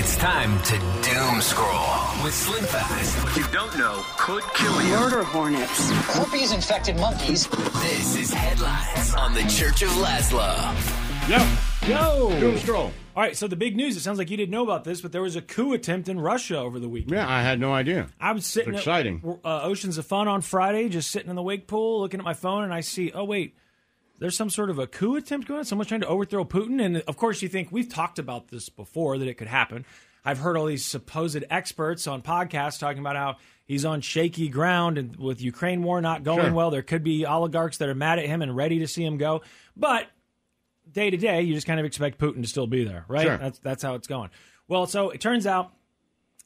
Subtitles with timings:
[0.00, 3.24] It's time to doom scroll with Slim Fast.
[3.24, 4.90] What you don't know could kill you.
[4.90, 5.90] Murder hornets.
[5.90, 7.48] Herpes infected monkeys.
[7.48, 10.54] This is headlines on the Church of Lazlo.
[11.28, 11.90] Yo,
[12.32, 12.40] Yo!
[12.40, 12.92] doom scroll.
[13.16, 13.96] All right, so the big news.
[13.96, 16.20] It sounds like you didn't know about this, but there was a coup attempt in
[16.20, 17.12] Russia over the weekend.
[17.16, 18.06] Yeah, I had no idea.
[18.20, 19.38] I was sitting It's at exciting.
[19.44, 22.34] uh, Oceans of Fun on Friday, just sitting in the wake pool, looking at my
[22.34, 23.56] phone, and I see, oh wait,
[24.18, 25.64] there's some sort of a coup attempt going on.
[25.64, 29.18] Someone's trying to overthrow Putin, and of course, you think we've talked about this before
[29.18, 29.84] that it could happen.
[30.24, 34.98] I've heard all these supposed experts on podcasts talking about how he's on shaky ground,
[34.98, 36.52] and with Ukraine war not going Sure.
[36.52, 39.16] well, there could be oligarchs that are mad at him and ready to see him
[39.16, 39.42] go.
[39.76, 40.06] But
[40.90, 43.26] day to day, you just kind of expect Putin to still be there, right?
[43.26, 43.38] Sure.
[43.38, 44.30] That's that's how it's going.
[44.66, 45.72] Well, so it turns out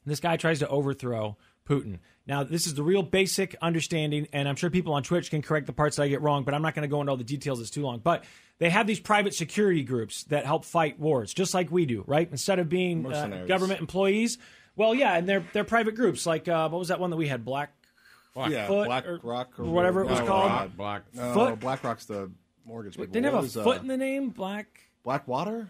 [0.05, 1.99] this guy tries to overthrow Putin.
[2.25, 5.67] Now, this is the real basic understanding, and I'm sure people on Twitch can correct
[5.67, 7.23] the parts that I get wrong, but I'm not going to go into all the
[7.23, 7.59] details.
[7.59, 7.99] It's too long.
[7.99, 8.23] But
[8.59, 12.27] they have these private security groups that help fight wars, just like we do, right?
[12.31, 14.37] Instead of being uh, government employees,
[14.75, 16.25] well, yeah, and they're they're private groups.
[16.25, 17.43] Like uh, what was that one that we had?
[17.43, 17.71] Black
[18.49, 20.51] yeah, Foot Black or Rock or whatever it was no, called.
[20.51, 21.03] uh, Black.
[21.13, 21.59] No, Foot?
[21.59, 22.31] BlackRock's the
[22.65, 23.07] mortgage people.
[23.07, 24.29] They didn't What have a was, uh, foot in the name.
[24.29, 24.67] Black.
[25.03, 25.69] Blackwater.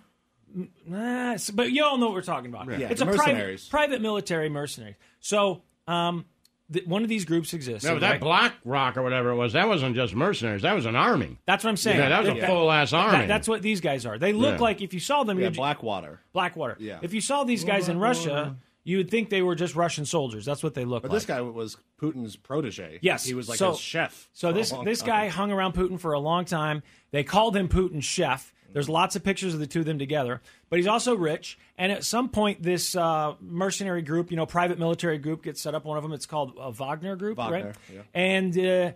[0.86, 2.70] Nah, but you all know what we're talking about.
[2.80, 3.68] Yeah, it's a private, mercenaries.
[3.68, 4.96] private military mercenaries.
[5.20, 6.26] So, um,
[6.72, 7.86] th- one of these groups exists.
[7.88, 8.22] No, but that right?
[8.22, 10.62] Black Rock or whatever it was, that wasn't just mercenaries.
[10.62, 11.40] That was an army.
[11.46, 12.00] That's what I'm saying.
[12.00, 13.26] Yeah, that was a full-ass that- army.
[13.28, 14.18] that's what these guys are.
[14.18, 14.62] They look Yeah.
[14.62, 16.22] like if you saw them, Yeah, you'd Blackwater.
[16.34, 16.78] Blackwater.
[16.80, 17.00] Yeah.
[17.02, 20.44] If you saw these guys in Russia, you would think they were just Russian soldiers.
[20.46, 21.04] That's what they look like.
[21.04, 21.16] But like.
[21.22, 23.00] this guy was Putin's protege.
[23.02, 24.30] Yes, he was like so- his chef.
[24.34, 26.84] So this this guy hung around Putin for a long time.
[27.12, 28.54] They called him Putin's chef.
[28.74, 30.42] There's lots of pictures of the two of them together.
[30.70, 31.58] But he's also rich.
[31.78, 35.76] And at some point, this uh, mercenary group, you know, private military group, gets set
[35.76, 35.86] up.
[35.86, 37.76] One of them, it's called a Wagner Group, Wagner, right?
[37.94, 38.02] yeah.
[38.14, 38.92] And uh,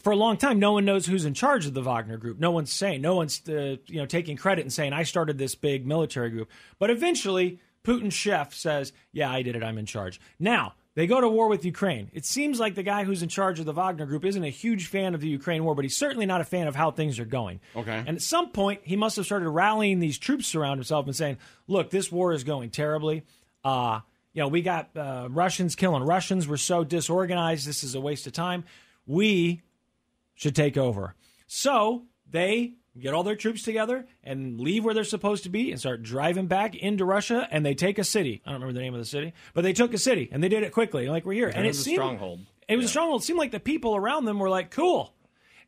[0.00, 2.38] for a long time, no one knows who's in charge of the Wagner Group.
[2.38, 5.54] No one's saying, no one's uh, you know taking credit and saying I started this
[5.54, 6.50] big military group.
[6.78, 9.62] But eventually, Putin's chef says, "Yeah, I did it.
[9.62, 12.10] I'm in charge." Now they go to war with Ukraine.
[12.12, 14.88] It seems like the guy who's in charge of the Wagner Group isn't a huge
[14.88, 17.24] fan of the Ukraine war, but he's certainly not a fan of how things are
[17.24, 17.60] going.
[17.76, 18.02] Okay.
[18.04, 21.38] And at some point, he must have started rallying these troops around himself and saying,
[21.68, 23.22] "Look, this war is going terribly.
[23.62, 24.00] Uh,
[24.32, 26.48] you know, we got uh, Russians killing Russians.
[26.48, 27.64] We're so disorganized.
[27.64, 28.64] This is a waste of time.
[29.06, 29.62] We
[30.34, 31.14] should take over."
[31.46, 35.80] So they get all their troops together and leave where they're supposed to be and
[35.80, 37.48] start driving back into Russia.
[37.50, 38.42] And they take a city.
[38.44, 40.48] I don't remember the name of the city, but they took a city and they
[40.48, 41.08] did it quickly.
[41.08, 42.40] Like we're here, and it it, was a seemed, stronghold.
[42.68, 43.22] It was a stronghold.
[43.22, 45.12] It seemed like the people around them were like, "Cool."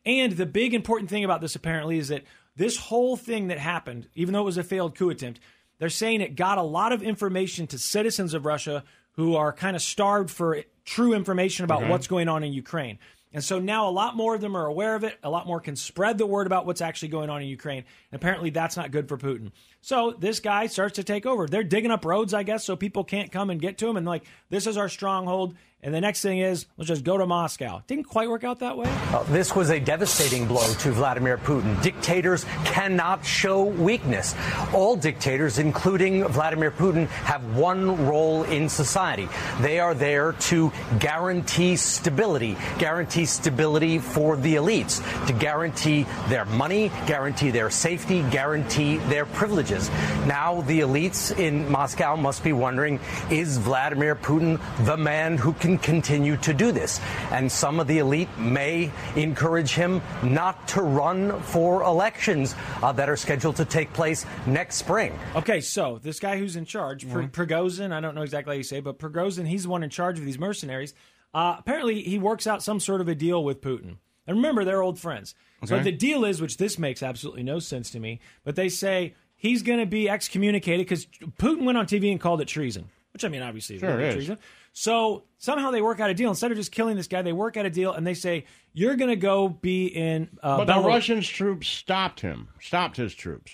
[0.04, 2.24] And the big important thing about this apparently is that
[2.56, 5.40] this whole thing that happened, even though it was a failed coup attempt,
[5.78, 9.76] they're saying it got a lot of information to citizens of Russia who are kind
[9.76, 11.90] of starved for true information about mm-hmm.
[11.90, 12.98] what's going on in Ukraine.
[13.32, 15.16] And so now a lot more of them are aware of it.
[15.22, 17.84] A lot more can spread the word about what's actually going on in Ukraine.
[18.10, 19.52] And apparently that's not good for Putin.
[19.82, 21.46] So this guy starts to take over.
[21.46, 23.96] They're digging up roads, I guess, so people can't come and get to him.
[23.96, 25.54] And like, this is our stronghold.
[25.82, 27.82] And the next thing is, let's just go to Moscow.
[27.86, 28.84] Didn't quite work out that way.
[28.86, 31.80] Uh, This was a devastating blow to Vladimir Putin.
[31.82, 34.34] Dictators cannot show weakness.
[34.74, 39.26] All dictators, including Vladimir Putin, have one role in society.
[39.62, 46.90] They are there to guarantee stability, guarantee stability for the elites, to guarantee their money,
[47.06, 49.88] guarantee their safety, guarantee their privileges.
[50.26, 53.00] Now, the elites in Moscow must be wondering
[53.30, 57.00] is Vladimir Putin the man who can continue to do this?
[57.30, 63.08] And some of the elite may encourage him not to run for elections uh, that
[63.08, 65.18] are scheduled to take place next spring.
[65.34, 68.62] Okay, so this guy who's in charge, Pr- Prigozhin, I don't know exactly how you
[68.64, 70.94] say, it, but Prigozhin, he's the one in charge of these mercenaries.
[71.32, 73.96] Uh, apparently, he works out some sort of a deal with Putin.
[74.26, 75.34] And remember, they're old friends.
[75.64, 79.14] So the deal is, which this makes absolutely no sense to me, but they say
[79.36, 81.06] he's going to be excommunicated because
[81.38, 84.38] Putin went on TV and called it treason, which I mean, obviously, Sure treason.
[84.72, 86.28] So somehow they work out a deal.
[86.30, 88.96] Instead of just killing this guy, they work out a deal and they say, You're
[88.96, 90.28] going to go be in.
[90.42, 93.52] Uh, But the Belarus." Russian troops stopped him, stopped his troops.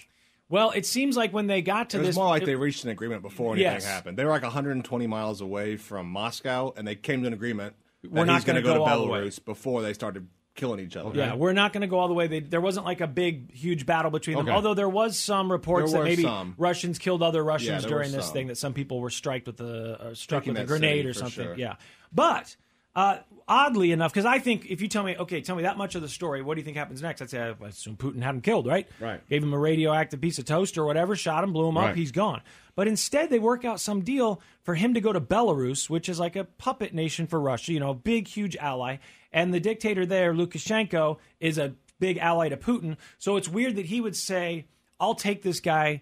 [0.49, 2.17] Well, it seems like when they got to It was this.
[2.17, 3.85] more like it- they reached an agreement before anything Yes.
[3.85, 4.17] happened.
[4.17, 8.13] They were like 120 miles away from Moscow, and they came to an agreement that
[8.13, 9.21] We're not he's going to go, go to all the way.
[9.23, 11.17] Belarus before they started killing each other.
[11.17, 12.27] Yeah, we're not going to go all the way.
[12.27, 14.47] They, there wasn't like a big, huge battle between them.
[14.47, 14.55] Okay.
[14.55, 16.55] Although there was some reports There that were maybe some.
[16.59, 18.33] Russians killed other Russians there were during this some.
[18.35, 18.47] thing.
[18.49, 21.09] That some people were struck with a uh, struck Taking with a that grenade city
[21.09, 21.45] or for something.
[21.45, 21.57] sure.
[21.57, 21.77] Yeah,
[22.13, 22.57] but
[22.95, 25.95] uh, oddly enough, because I think if you tell me, okay, tell me that much
[25.95, 27.21] of the story, what do you think happens next?
[27.21, 28.89] I'd say I assume Putin had him killed, right?
[28.99, 29.27] Right.
[29.29, 31.97] Gave him a radioactive piece of toast or whatever, shot him, blew him up, Right.
[31.97, 32.41] he's gone.
[32.75, 36.19] But instead, they work out some deal for him to go to Belarus, which is
[36.19, 38.97] like a puppet nation for Russia, you know, a big, huge ally.
[39.37, 42.97] And the dictator there, Lukashenko, is a big ally to Putin.
[43.19, 44.67] So it's weird that he would say,
[44.99, 46.01] I'll take this guy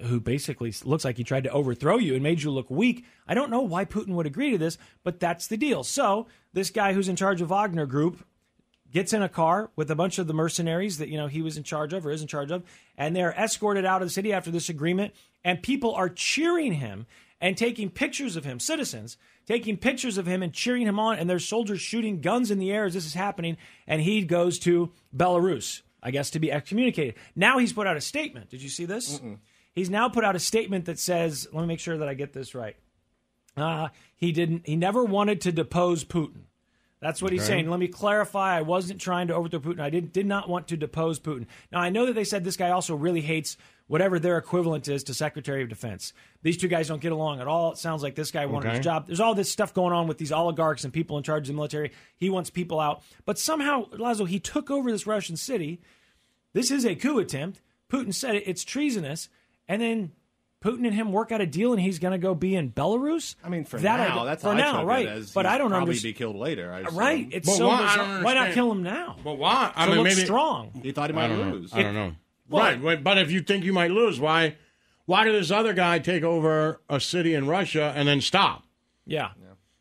[0.00, 3.04] who basically looks like he tried to overthrow you and made you look weak.
[3.26, 5.82] I don't know why Putin would agree to this, but that's the deal.
[5.82, 8.24] So this guy who's in charge of Wagner Group
[8.92, 11.56] gets in a car with a bunch of the mercenaries that you know he was
[11.56, 12.62] in charge of or is in charge of,
[12.96, 15.14] and they're escorted out of the city after this agreement.
[15.44, 17.06] And people are cheering him
[17.40, 19.16] and taking pictures of him, citizens
[19.48, 22.70] taking pictures of him and cheering him on, and there's soldiers shooting guns in the
[22.70, 23.56] air as this is happening.
[23.86, 27.14] And he goes to Belarus, I guess, to be excommunicated.
[27.34, 28.50] Now he's put out a statement.
[28.50, 29.20] Did you see this?
[29.72, 32.34] He's now put out a statement that says, "Let me make sure that I get
[32.34, 32.76] this right."
[33.56, 34.66] Uh, he didn't.
[34.66, 36.42] He never wanted to depose Putin.
[37.00, 37.48] That's what he's Okay.
[37.54, 37.70] saying.
[37.70, 38.58] Let me clarify.
[38.58, 39.80] I wasn't trying to overthrow Putin.
[39.80, 41.46] I did, did not want to depose Putin.
[41.70, 43.56] Now, I know that they said this guy also really hates
[43.86, 46.12] whatever their equivalent is to Secretary of Defense.
[46.42, 47.72] These two guys don't get along at all.
[47.72, 49.06] It sounds like this guy wanted his job.
[49.06, 51.56] There's all this stuff going on with these oligarchs and people in charge of the
[51.56, 51.92] military.
[52.16, 53.02] He wants people out.
[53.24, 55.80] But somehow, Lazlo, he took over this Russian city.
[56.52, 57.60] This is a coup attempt.
[57.90, 58.42] Putin said it.
[58.46, 59.28] It's treasonous.
[59.68, 60.12] And then
[60.60, 63.36] Putin and him work out a deal, and he's going to go be in Belarus.
[63.44, 65.06] I mean, for That I now, don't- that's for how I now, took right?
[65.06, 65.76] It as but I don't know.
[65.76, 66.14] probably understand.
[66.14, 66.72] be killed later.
[66.72, 66.96] I assume.
[66.98, 67.28] Right?
[67.30, 69.16] It's But so why- I don't Why not kill him now?
[69.22, 69.72] But why?
[69.76, 70.80] I So mean, look maybe strong.
[70.82, 71.54] He thought he might don't know.
[71.56, 71.72] lose.
[71.72, 72.12] I don't know.
[72.48, 74.56] Well- right, but- but if you think you might lose, why?
[75.06, 78.64] Why did this other guy take over a city in Russia and then stop?
[79.06, 79.30] Yeah.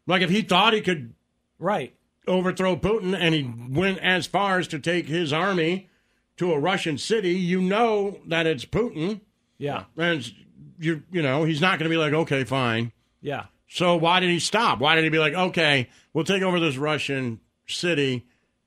[0.06, 1.13] Like if he thought he could
[1.59, 1.94] Right.
[2.27, 5.89] overthrow Putin and he went as far as to take his army
[6.38, 9.21] to a Russian city, you know that it's Putin,
[9.57, 9.85] Yeah.
[9.97, 10.31] and it's-
[10.79, 12.91] you you know he's not going to be like, okay, fine.
[13.21, 13.45] Yeah.
[13.69, 14.79] So why did he stop?
[14.79, 18.25] Why did he be like, okay, we'll take over this Russian city,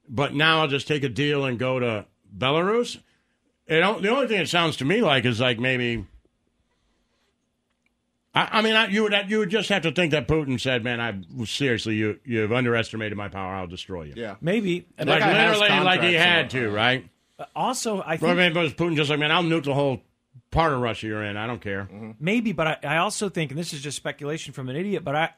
[0.09, 2.99] but now I'll just take a deal and go to Belarus?
[3.67, 6.05] It don't, the only thing it sounds to me like is like maybe.
[8.35, 10.85] I, I mean, I, you would you would just have to think that Putin said,
[10.85, 13.55] "Man, I seriously, you you've underestimated my power.
[13.55, 14.37] I'll destroy you." Yeah.
[14.41, 14.87] Maybe.
[14.99, 17.09] And like that guy has literally, like he had to, right?
[17.39, 19.75] Uh, also, I Well, think I mean, was Putin just like, "Man, I'll nuke the
[19.75, 20.03] whole
[20.51, 21.37] part of Russia you're in.
[21.37, 21.89] I don't care."
[22.19, 25.17] maybe, but I, I also think, and this is just speculation from an idiot, but
[25.17, 25.31] I.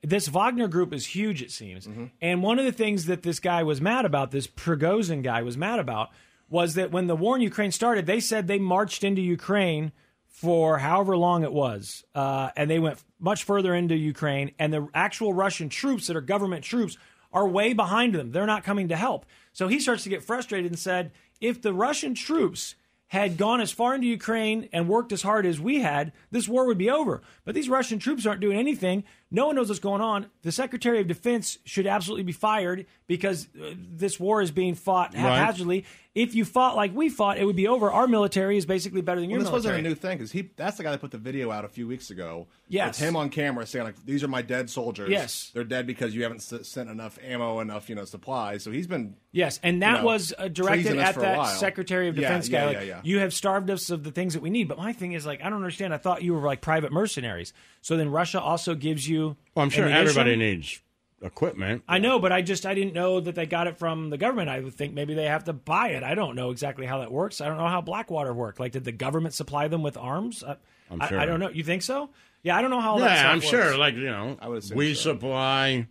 [0.00, 1.88] This Wagner group is huge, it seems.
[2.20, 5.56] And one of the things that this guy was mad about, this Prigozhin guy was
[5.56, 6.10] mad about,
[6.48, 9.90] was that when the war in Ukraine started, they said they marched into Ukraine
[10.28, 12.04] for however long it was.
[12.14, 14.52] Uh, and they went much further into Ukraine.
[14.56, 16.96] And the actual Russian troops that are government troops
[17.32, 18.30] are way behind them.
[18.30, 19.26] They're not coming to help.
[19.52, 21.10] So he starts to get frustrated and said,
[21.40, 22.76] if the Russian troops
[23.08, 26.66] had gone as far into Ukraine and worked as hard as we had, this war
[26.66, 27.22] would be over.
[27.44, 29.04] But these Russian troops aren't doing anything.
[29.30, 30.26] No one knows what's going on.
[30.42, 35.14] The Secretary of Defense should absolutely be fired because uh, this war is being fought
[35.14, 35.84] haphazardly.
[36.14, 37.92] If you fought like we fought, it would be over.
[37.92, 40.76] Our military is basically better than your Well, this wasn't a new thing because he—that's
[40.76, 42.48] the guy that put the video out a few weeks ago.
[42.68, 42.98] Yes.
[42.98, 45.10] with him on camera saying like, "These are my dead soldiers.
[45.10, 45.50] Yes.
[45.54, 48.88] they're dead because you haven't s- sent enough ammo, enough you know supplies." So he's
[48.88, 51.44] been Yes, and that you know, was uh, directed at that.
[51.58, 52.70] Secretary of Defense yeah, guy.
[52.72, 53.00] yeah, like, yeah.
[53.04, 54.66] You have starved us of the things that we need.
[54.66, 55.94] But my thing is like, I don't understand.
[55.94, 57.52] I thought you were like private mercenaries.
[57.80, 59.17] So then Russia also gives you.
[59.26, 60.08] Well, I'm sure ammunition?
[60.08, 60.80] everybody needs
[61.22, 61.82] equipment.
[61.88, 64.48] I know, but I just I didn't know that they got it from the government.
[64.48, 66.02] I would think maybe they have to buy it.
[66.02, 67.40] I don't know exactly how that works.
[67.40, 68.60] I don't know how Blackwater worked.
[68.60, 70.42] Like, did the government supply them with arms?
[70.42, 70.56] Uh,
[70.90, 71.20] I, I'm sure.
[71.20, 71.48] I, don't know.
[71.50, 72.10] You think so?
[72.42, 72.92] Yeah, I don't know how.
[72.92, 73.46] all that Yeah, stuff I'm works.
[73.48, 73.76] sure.
[73.78, 75.12] Like you know, I would we so.
[75.12, 75.86] supply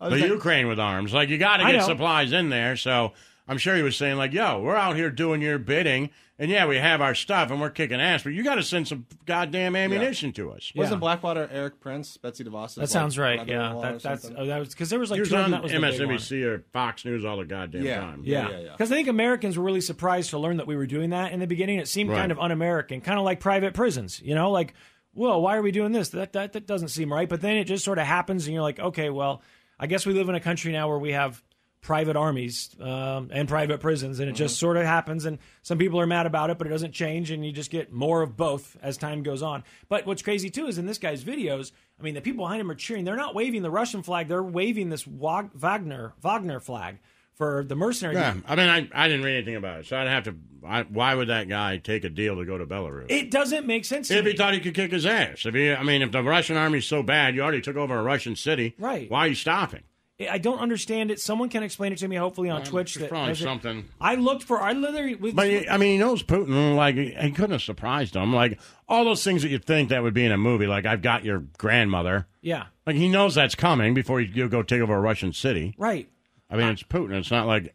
[0.00, 1.14] the was Ukraine with arms.
[1.14, 2.76] Like you got to get supplies in there.
[2.76, 3.12] So
[3.46, 6.08] I'm sure he was saying like, "Yo, we're out here doing your bidding,
[6.38, 8.88] and yeah, we have our stuff and we're kicking ass, but you got to send
[8.88, 10.80] some goddamn ammunition to us." Yeah.
[10.82, 12.76] wasn't Blackwater Erik Prince, Betsy DeVos.
[12.76, 13.46] That sounds right.
[13.46, 15.44] Yeah, that, that's oh, that was because there was He like was two of them.
[15.46, 16.16] on That was the big one.
[16.16, 18.00] MSNBC or Fox News all the goddamn Yeah.
[18.00, 18.22] time.
[18.24, 18.70] Yeah, yeah, yeah.
[18.72, 21.40] Because I think Americans were really surprised to learn that we were doing that in
[21.40, 21.78] the beginning.
[21.78, 22.20] It seemed Right.
[22.20, 24.22] kind of un-American, kind of like private prisons.
[24.24, 24.72] You know, like,
[25.12, 26.08] well, why are we doing this?
[26.08, 27.28] That that that doesn't seem right.
[27.28, 29.42] But then it just sort of happens, and you're like, okay, well,
[29.78, 31.42] I guess we live in a country now where we have
[31.84, 35.26] private armies um, and private prisons, and it just sort of happens.
[35.26, 37.92] And some people are mad about it, but it doesn't change, and you just get
[37.92, 39.62] more of both as time goes on.
[39.88, 42.70] But what's crazy too is in this guy's videos, I mean, the people behind him
[42.70, 43.04] are cheering.
[43.04, 46.98] They're not waving the Russian flag; they're waving this Wag- Wagner Wagner flag
[47.34, 48.14] for the mercenary.
[48.14, 50.34] Yeah, I mean, I, I didn't read anything about it, so I'd have to.
[50.66, 53.06] I, why would that guy take a deal to go to Belarus?
[53.10, 54.08] It doesn't make sense.
[54.08, 54.30] To if me.
[54.30, 56.86] he thought he could kick his ass, if he, I mean, if the Russian army's
[56.86, 59.10] so bad, you already took over a Russian city, Right.
[59.10, 59.82] Why are you stopping?
[60.20, 61.18] I don't understand it.
[61.18, 62.94] Someone can explain it to me, hopefully on Twitch.
[62.94, 63.84] That something.
[64.00, 64.60] I looked for.
[64.60, 65.16] I literally.
[65.16, 66.76] Was, But I mean, he knows Putin.
[66.76, 68.32] Like he couldn't have surprised him.
[68.32, 70.68] Like all those things that you think that would be in a movie.
[70.68, 72.28] Like I've got your grandmother.
[72.42, 75.74] yeah, Like he knows that's coming before you go take over a Russian city.
[75.78, 76.08] right.
[76.50, 77.14] I mean, it's Putin.
[77.18, 77.74] It's not like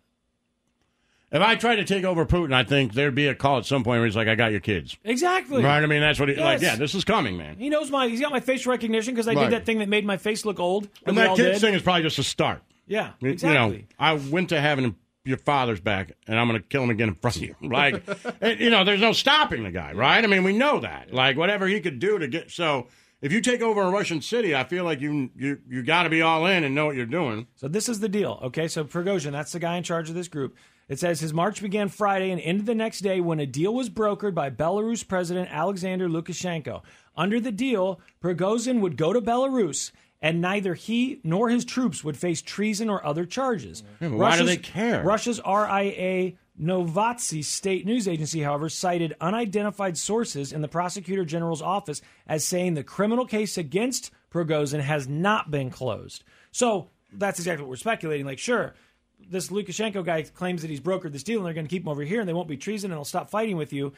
[1.31, 3.83] if I tried to take over Putin, I think there'd be a call at some
[3.83, 5.63] point where he's like, "I got your kids." Exactly.
[5.63, 5.83] Right?
[5.83, 6.61] I mean, that's what he like.
[6.61, 7.57] Yeah, this is coming, man.
[7.57, 8.07] He knows my.
[8.07, 9.43] He's got my face recognition because I Right.
[9.45, 10.87] did that thing that made my face look old.
[11.05, 11.61] And that kids did.
[11.67, 12.61] thing is probably just a start.
[12.87, 13.75] Yeah, exactly.
[13.77, 14.95] You know, I went to heaven
[15.25, 17.55] your father's back, and I'm going to kill him again in front of you.
[17.61, 18.01] Like,
[18.59, 20.23] you know, there's no stopping the guy, right?
[20.23, 21.13] I mean, we know that.
[21.13, 22.87] Like, whatever he could do to get so.
[23.21, 26.09] If you take over a Russian city, I feel like you you you got to
[26.09, 27.47] be all in and know what you're doing.
[27.55, 28.67] So this is the deal, okay?
[28.67, 30.55] So Prigozhin, that's the guy in charge of this group.
[30.87, 33.89] It says his march began Friday and ended the next day when a deal was
[33.89, 36.81] brokered by Belarus President Alexander Lukashenko.
[37.15, 42.17] Under the deal, Prigozhin would go to Belarus, and neither he nor his troops would
[42.17, 43.83] face treason or other charges.
[43.99, 45.03] but why do they care?
[45.03, 52.01] Russia's RIA Novosti state news agency, however, cited unidentified sources in the prosecutor general's office
[52.27, 56.23] as saying the criminal case against Prigozhin has not been closed.
[56.51, 58.25] So that's exactly what we're speculating.
[58.25, 58.73] Like, sure,
[59.29, 61.89] this Lukashenko guy claims that he's brokered this deal and they're going to keep him
[61.89, 63.93] over here and they won't be treason and he'll stop fighting with you.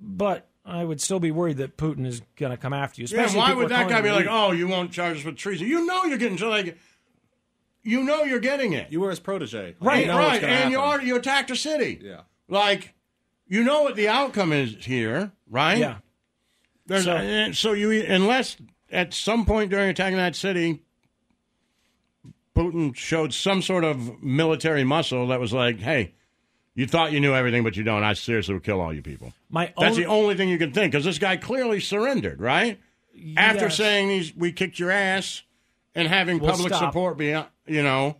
[0.00, 3.08] But I would still be worried that Putin is going to come after you.
[3.10, 5.66] Yeah, why would that guy be like, oh, you won't charge us with treason?
[5.66, 6.76] You know you're getting like,
[7.82, 8.90] you know you're getting it.
[8.92, 9.74] You were his protege.
[9.80, 10.90] Right, You know right, gonna and you happen.
[10.90, 12.00] already you attacked a city.
[12.02, 12.20] Yeah.
[12.48, 12.94] Like,
[13.48, 15.78] you know what the outcome is here, right?
[15.78, 15.96] Yeah.
[16.86, 18.56] There's So- so, so you unless
[18.90, 20.80] at some point during attacking that city,
[22.56, 26.12] Putin showed some sort of military muscle that was like, "Hey,
[26.74, 28.02] you thought you knew everything, but you don't.
[28.04, 30.72] I seriously would kill all you people." My That's own- the only thing you can
[30.72, 32.78] think because this guy clearly surrendered, right?
[33.36, 35.42] After saying he's, we kicked your ass
[35.94, 36.92] and having We'll public stop.
[36.92, 37.26] support, be,
[37.66, 38.16] you know,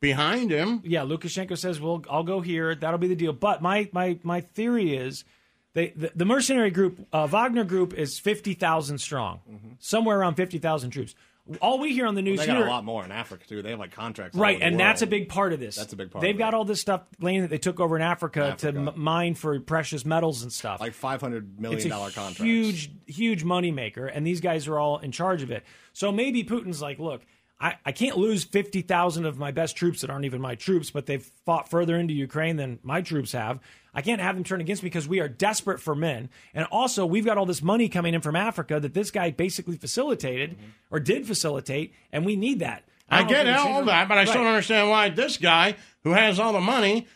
[0.00, 0.80] behind him.
[0.84, 2.74] yeah, Lukashenko says, "Well, I'll go here.
[2.74, 5.24] That'll be the deal." But my my my theory is,
[5.72, 10.58] they the, the mercenary group, uh, Wagner Group, is fifty thousand strong, somewhere around fifty
[10.58, 11.14] thousand troops.
[11.60, 13.60] All we hear on the news They got here, a lot more in Africa too.
[13.60, 14.34] They have like contracts.
[14.36, 15.76] right, and that's a big part of this.
[15.76, 18.02] That's a big part They've got all this stuff land that they took over in
[18.02, 18.72] Africa, Africa.
[18.72, 20.80] to m- mine for precious metals and stuff.
[20.80, 22.40] like five hundred million dollar contracts.
[22.40, 25.64] huge, huge money maker, and these guys are all in charge of it.
[25.92, 27.20] So maybe Putin's like, look,
[27.60, 30.90] I, I can't lose fifty thousand of my best troops that aren't even my troops,
[30.90, 33.60] but they've fought further into Ukraine than my troops have.
[33.94, 37.06] I can't have them turn against me because we are desperate for men, and also
[37.06, 40.56] we've got all this money coming in from Africa that this guy basically facilitated
[40.90, 42.84] or did facilitate, and we need that.
[43.08, 46.40] I, know get all that, but I still don't understand why this guy who has
[46.40, 47.06] all the money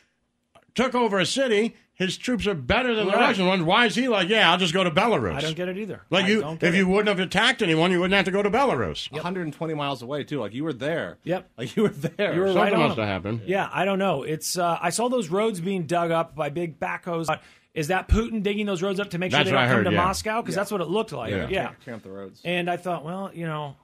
[0.75, 1.75] took over a city.
[1.98, 3.22] His troops are better than the Right.
[3.28, 3.62] Russian ones.
[3.64, 5.34] Why is he like, yeah, I'll just go to Belarus?
[5.34, 6.00] I don't get it either.
[6.10, 6.78] Like I you, don't get if it.
[6.78, 9.10] you wouldn't have attacked anyone, you wouldn't have to go to Belarus.
[9.10, 10.38] 120 miles away too.
[10.38, 11.18] Like you were there.
[11.24, 11.50] Yep.
[11.58, 12.34] Like you were there.
[12.34, 13.04] You were Something right on must them.
[13.04, 13.40] have happened.
[13.46, 14.22] Yeah, I don't know.
[14.22, 17.26] It's uh, I saw those roads being dug up by big backhoes.
[17.74, 19.72] Is that Putin digging those roads up to make sure That's they what don't I
[19.72, 20.04] come heard, to yeah.
[20.04, 20.40] Moscow?
[20.40, 21.30] Because that's what it looked like.
[21.32, 21.48] Yeah.
[21.50, 21.72] Yeah.
[21.84, 22.40] Clear up the roads.
[22.44, 23.76] And I thought, well, you know,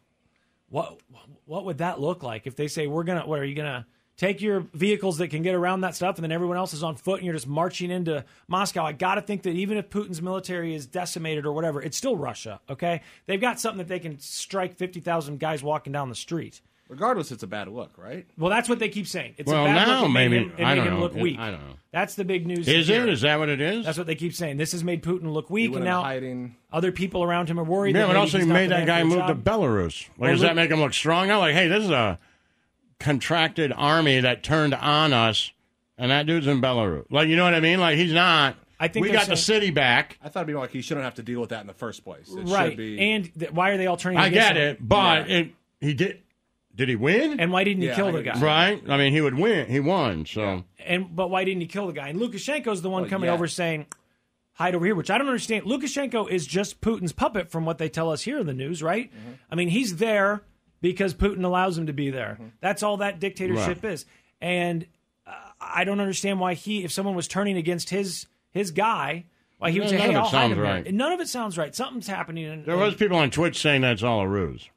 [0.69, 1.01] what
[1.47, 3.27] what would that look like if they say we're gonna?
[3.27, 3.87] What are you gonna?
[4.17, 6.95] Take your vehicles that can get around that stuff, and then everyone else is on
[6.95, 8.85] foot, and you're just marching into Moscow.
[8.85, 12.17] I got to think that even if Putin's military is decimated or whatever, it's still
[12.17, 12.61] Russia.
[12.71, 16.61] Okay, they've got something that they can strike fifty thousand guys walking down the street.
[16.89, 18.27] Regardless, it's a bad look, right?
[18.39, 19.35] Well, that's what they keep saying.
[19.39, 20.11] It's Well, a bad now look.
[20.11, 21.01] It made maybe- him, it I made don't him know.
[21.01, 21.39] look It- weak.
[21.39, 21.75] I don't know.
[21.93, 22.69] That's the big news.
[22.69, 23.03] Is here.
[23.05, 23.09] it?
[23.09, 23.87] Is that what it is?
[23.87, 24.59] That's what they keep saying.
[24.59, 26.57] This has made Putin look He weak, went and now hiding.
[26.71, 27.97] other people around him are worried.
[27.97, 29.35] yeah, that but also he's he made that guy for the move to.
[29.35, 30.09] Belarus.
[30.11, 31.39] Like, Well, does look- that make him look strong now?
[31.41, 32.19] Like, hey, this is a
[33.05, 35.53] contracted army that turned on us,
[35.99, 37.05] and that dude's in Belarus.
[37.11, 37.79] Like, you know what I mean?
[37.79, 38.57] Like, he's not.
[38.81, 40.19] I think we they're got the city back.
[40.23, 42.03] I thought it'd be like he shouldn't have to deal with that in the first
[42.03, 42.29] place.
[42.31, 42.71] It right?
[42.71, 44.19] Should be, And th- why are they all turning?
[44.19, 44.63] I get him?
[44.63, 46.23] it, but it, he did.
[46.75, 47.39] Did he win?
[47.39, 48.39] And why didn't he Yeah, kill the guy?
[48.41, 48.83] right?
[48.89, 49.69] I mean, he would win.
[49.69, 50.27] He won.
[50.27, 52.09] So And but why didn't he kill the guy?
[52.09, 53.35] And Lukashenko's the one Well, coming yeah.
[53.35, 53.87] over saying,
[54.55, 55.67] "Hide over here," which I don't understand.
[55.67, 59.09] Lukashenko is just Putin's puppet, from what they tell us here in the news, right?
[59.13, 59.31] Mm-hmm.
[59.53, 60.43] I mean, he's there
[60.85, 62.39] because Putin allows him to be there.
[62.61, 64.05] That's all that dictatorship is.
[64.43, 64.87] And
[65.27, 69.25] uh, I don't understand why he, if someone was turning against his his guy,
[69.57, 70.85] why he would say, None "Hey, of it I'll hide sounds him right.
[70.85, 71.75] here." None of it sounds right.
[71.75, 72.45] Something's happening.
[72.45, 74.69] And, there was people on Twitch saying that's all a ruse.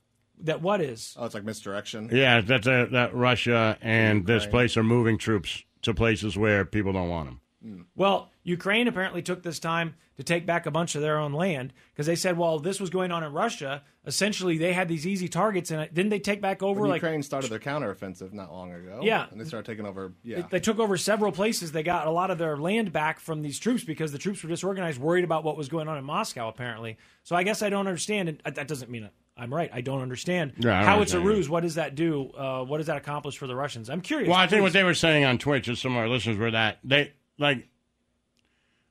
[0.44, 1.14] That what is?
[1.20, 2.08] Oh, it's like misdirection.
[2.10, 6.94] Yeah, that's a, that Russia and this place are moving troops to places where people
[6.94, 7.42] don't want them.
[7.96, 11.74] Well, Ukraine apparently took this time to take back a bunch of their own land
[11.94, 13.84] because they said, well, this was going on in Russia.
[14.06, 17.22] Essentially, they had these easy targets, and didn't they take back over When like Ukraine
[17.22, 19.02] started their counteroffensive not long ago.
[19.04, 19.28] Yeah.
[19.30, 20.14] And they started taking over.
[20.24, 20.38] Yeah.
[20.38, 21.72] They, they took over several places.
[21.72, 24.50] They got a lot of their land back from these troops because the troops were
[24.50, 26.98] disorganized, worried about what was going on in Moscow, apparently.
[27.24, 28.30] So I guess I don't understand.
[28.30, 29.70] And that doesn't mean I'm right.
[29.72, 31.50] I don't understand Yeah, I don't how it's a understand ruse.
[31.50, 32.32] What does that do?
[32.32, 33.90] Uh, what does that accomplish for the Russians?
[33.90, 34.30] I'm curious.
[34.30, 34.64] Well, I think please.
[34.64, 37.68] what they were saying on Twitch, and some of our listeners were that they like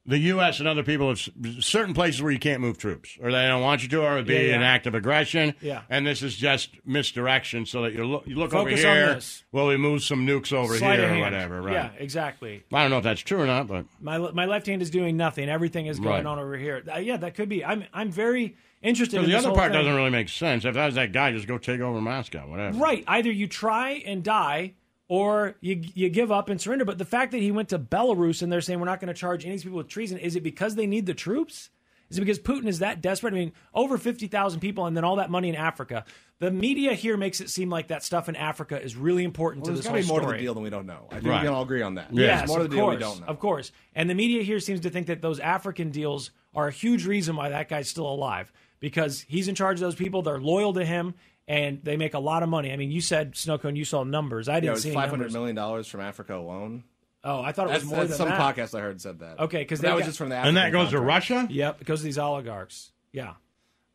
[0.08, 0.60] the U.S.
[0.60, 1.18] and other people have
[1.58, 4.14] certain places where you can't move troops, or they don't want you to, or it
[4.18, 4.54] would be Yeah, yeah.
[4.54, 5.52] an act of aggression.
[5.60, 5.82] Yeah.
[5.90, 9.14] And this is just misdirection, so that you look, you look Focus over on here.
[9.14, 9.42] this.
[9.50, 11.20] Well, we move some nukes over Sleight here or hand.
[11.22, 11.60] whatever.
[11.60, 11.72] Right.
[11.72, 12.62] Yeah, exactly.
[12.72, 15.16] I don't know if that's true or not, but My my left hand is doing
[15.16, 15.48] nothing.
[15.48, 16.26] Everything is going Right.
[16.26, 16.84] on over here.
[16.88, 17.64] Uh, yeah, that could be.
[17.64, 19.18] I'm I'm very interested.
[19.20, 19.80] in the other part thing.
[19.80, 20.64] doesn't really make sense.
[20.64, 22.78] If that was that guy, just go take over Moscow, whatever.
[22.78, 23.02] Right.
[23.08, 24.74] Either you try and die
[25.08, 26.84] or you you give up and surrender.
[26.84, 29.18] But the fact that he went to Belarus and they're saying we're not going to
[29.18, 31.70] charge any of these people with treason, is it because they need the troops?
[32.08, 33.32] Is it because Putin is that desperate?
[33.34, 36.04] I mean, over 50,000 people and then all that money in Africa.
[36.38, 39.74] The media here makes it seem like that stuff in Africa is really important well,
[39.74, 41.08] to there's this got to whole be more to the deal than we don't know.
[41.10, 41.40] I think Right.
[41.40, 42.12] we can all agree on that.
[42.12, 42.26] Yeah.
[42.26, 43.26] Yes, There's more to of the deal course, we don't know.
[43.26, 43.72] of course.
[43.96, 47.34] And the media here seems to think that those African deals are a huge reason
[47.34, 50.22] why that guy's still alive because he's in charge of those people.
[50.22, 51.14] They're loyal to him
[51.48, 52.72] and they make a lot of money.
[52.72, 54.48] I mean, you said Snowcone, you saw numbers.
[54.48, 55.32] I didn't it was see any five hundred numbers.
[55.34, 56.84] million dollars from Africa alone.
[57.24, 58.56] Oh, I thought it was That's, more that's than some that.
[58.56, 59.40] podcast I heard said that.
[59.40, 61.00] Okay, because that they was just from the And that African goes to.
[61.00, 61.46] Russia.
[61.50, 62.92] Yep, because of these oligarchs.
[63.12, 63.34] Yeah.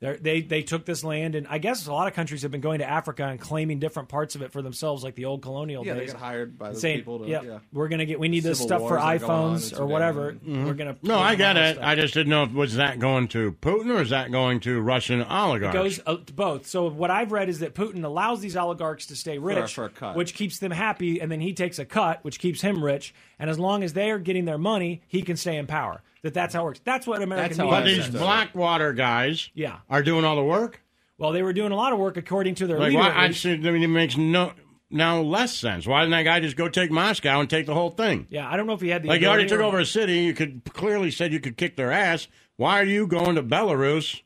[0.02, 2.60] They're, they they took this land, and I guess a lot of countries have been
[2.60, 5.86] going to Africa and claiming different parts of it for themselves, like the old colonial
[5.86, 6.14] Yeah, they days.
[6.14, 7.60] get hired by those saying, people to- "Yep, yeah.
[7.72, 9.56] we're gonna get, we need this Civil stuff for wars that are on in iPhones
[9.58, 9.90] or Sudan.
[9.90, 10.32] whatever.
[10.34, 10.66] Mm-hmm.
[10.66, 11.84] We're gonna." No, I get get it.
[11.84, 14.82] I just didn't know if was that going to Putin or is that going to
[14.82, 15.76] Russian oligarchs?
[15.76, 16.66] It goes uh, to both.
[16.66, 19.90] So what I've read is that Putin allows these oligarchs to stay rich, for a
[19.90, 20.16] cut.
[20.16, 23.14] which keeps them happy, and then he takes a cut, which keeps him rich.
[23.38, 26.02] And as long as they're getting their money, he can stay in power.
[26.24, 26.82] That that's how it works.
[26.84, 29.78] That's what American That's how media but these Blackwater guys, Yeah.
[29.90, 30.82] are doing all the work.
[31.18, 33.00] Well, they were doing a lot of work according to their Like, leader.
[33.00, 33.10] why?
[33.10, 33.42] I least.
[33.42, 33.54] see.
[33.54, 34.54] I mean, it makes no
[34.90, 35.88] now less sense.
[35.88, 38.28] Why didn't that guy just go take Moscow and take the whole thing?
[38.30, 39.80] Yeah, I don't know if he had the Like, you already ability took or- over
[39.80, 40.20] a city.
[40.20, 42.28] You could clearly said you could kick their ass.
[42.58, 44.22] Why are you going to Belarus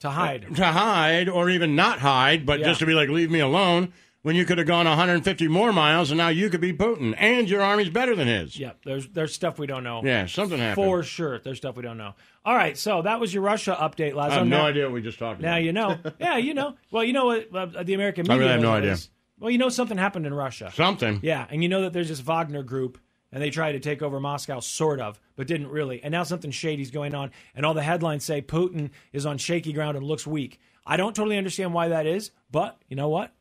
[0.00, 0.54] to hide.
[0.56, 2.66] to hide or even not hide, but Yeah.
[2.66, 3.92] just to be like, leave me alone?
[4.22, 7.48] When you could have gone 150 more miles, and now you could be Putin, and
[7.48, 8.58] your army's better than his.
[8.58, 10.02] Yeah, there's there's stuff we don't know.
[10.04, 10.84] Yeah, something happened.
[10.84, 12.14] For sure, there's stuff we don't know.
[12.44, 14.30] All right, so that was your Russia update, Lazlo.
[14.30, 15.48] I have no idea what we just talked about.
[15.48, 15.96] Now you know.
[16.18, 16.74] Yeah, you know.
[16.90, 18.96] Well, you know what uh, the American media I really have no idea.
[19.38, 20.72] Well, you know something happened in Russia.
[20.74, 21.20] Something.
[21.22, 22.98] Yeah, and you know that there's this Wagner group,
[23.30, 26.02] and they tried to take over Moscow, sort of, but didn't really.
[26.02, 29.72] And now something shady's going on, and all the headlines say Putin is on shaky
[29.72, 30.58] ground and looks weak.
[30.84, 33.32] I don't totally understand why that is, but you know what?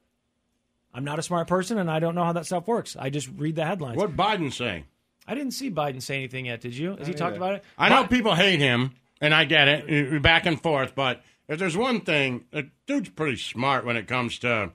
[0.98, 2.98] I'm not a smart person, and I don't know how that stuff works.
[3.00, 3.98] I just read the headlines.
[3.98, 4.86] What Biden saying?
[5.28, 6.60] I didn't see Biden say anything yet.
[6.62, 6.96] Did you?
[6.98, 7.64] Has he talked about it?
[7.78, 10.96] I know people hate him, and I get it, back and forth.
[10.96, 14.72] But if there's one thing, the dude's pretty smart when it comes to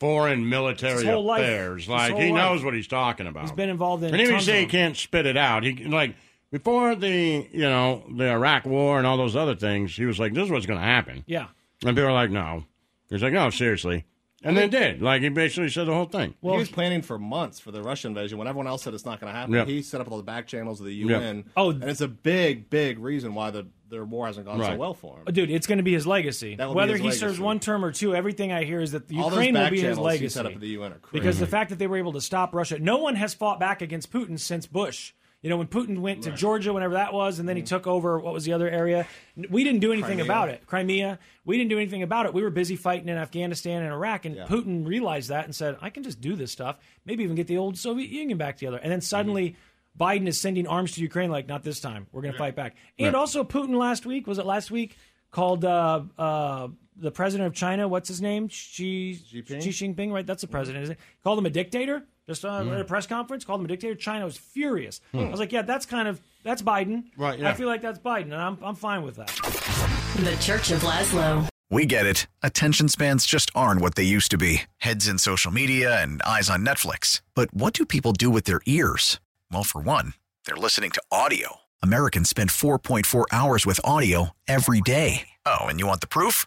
[0.00, 1.42] foreign military His life.
[1.42, 1.82] affairs.
[1.82, 2.42] His Like whole he life.
[2.42, 3.42] knows what he's talking about.
[3.42, 4.12] He's been involved in.
[4.12, 5.62] and even say he can't spit it out.
[5.62, 6.16] He like
[6.50, 9.94] before the you know the Iraq War and all those other things.
[9.94, 11.46] He was like, "This is what's going to happen," Yeah.
[11.84, 12.64] and people are like, "No."
[13.10, 14.04] He's like, "No, seriously,"
[14.44, 15.02] and they did.
[15.02, 16.34] Like he basically said the whole thing.
[16.40, 19.04] Well, he was planning for months for the Russian invasion when everyone else said it's
[19.04, 19.54] not going to happen.
[19.54, 19.66] Yep.
[19.68, 21.08] He set up all the back channels of the Yep.
[21.20, 21.44] UN.
[21.56, 21.70] Oh.
[21.70, 25.18] and it's a big, big reason why the their war hasn't gone so well for
[25.18, 25.24] him.
[25.34, 26.56] Dude, it's going to be his legacy.
[26.56, 27.20] That will be Whether his he legacy.
[27.20, 29.98] serves one term or two, everything I hear is that all Ukraine will be his
[29.98, 30.24] legacy.
[30.24, 31.20] he set up at the UN are crazy.
[31.20, 31.50] because the mhm.
[31.50, 34.38] fact that they were able to stop Russia, no one has fought back against Putin
[34.40, 35.12] since Bush.
[35.42, 37.62] You know, when Putin went to Georgia, whenever that was, and then Mm-hmm.
[37.64, 39.06] he took over, what was the other area?
[39.50, 40.24] We didn't do anything Crimea.
[40.24, 40.66] about it.
[40.66, 41.18] Crimea.
[41.44, 42.32] We didn't do anything about it.
[42.34, 44.46] We were busy fighting in Afghanistan and Iraq, and Yeah.
[44.46, 47.58] Putin realized that and said, I can just do this stuff, maybe even get the
[47.58, 48.78] old Soviet Union back together.
[48.82, 49.58] And then suddenly, Mm-hmm.
[50.02, 52.06] Biden is sending arms to Ukraine, like, not this time.
[52.12, 52.76] We're going to fight back.
[52.98, 54.96] And also, Putin last week, was it last week,
[55.30, 58.48] called uh, uh, the president of China, what's his name?
[58.48, 59.60] Xi, Jinping?
[59.62, 60.26] Xi Jinping, right?
[60.26, 61.00] That's the president, isn't it?
[61.22, 62.04] Called him a dictator.
[62.28, 62.72] Just uh, Hmm.
[62.72, 63.94] at a press conference, called him a dictator.
[63.96, 65.00] China was furious.
[65.12, 67.04] I was like, yeah, that's kind of that's Biden.
[67.16, 67.50] Right, yeah.
[67.50, 69.28] I feel like that's Biden, and I'm I'm fine with that.
[70.16, 71.48] The Church of Lazlo.
[71.70, 72.26] We get it.
[72.42, 76.50] Attention spans just aren't what they used to be heads in social media and eyes
[76.50, 77.22] on Netflix.
[77.34, 79.20] But what do people do with their ears?
[79.50, 80.12] Well, for one,
[80.44, 81.56] they're listening to audio.
[81.82, 85.28] Americans spend 4.4 hours with audio every day.
[85.46, 86.46] Oh, and you want the proof?